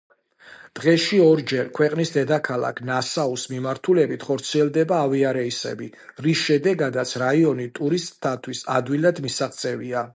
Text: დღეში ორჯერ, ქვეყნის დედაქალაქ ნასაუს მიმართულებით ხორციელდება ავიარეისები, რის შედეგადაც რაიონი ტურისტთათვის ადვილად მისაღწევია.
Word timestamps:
დღეში 0.77 1.17
ორჯერ, 1.23 1.67
ქვეყნის 1.79 2.13
დედაქალაქ 2.15 2.81
ნასაუს 2.87 3.43
მიმართულებით 3.53 4.25
ხორციელდება 4.31 5.01
ავიარეისები, 5.09 5.91
რის 6.27 6.45
შედეგადაც 6.51 7.15
რაიონი 7.27 7.71
ტურისტთათვის 7.81 8.67
ადვილად 8.81 9.27
მისაღწევია. 9.29 10.09